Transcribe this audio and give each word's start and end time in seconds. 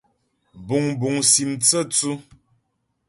Buŋbuŋ 0.65 1.15
sim 1.31 1.51
tsə́tsʉ́. 1.63 2.13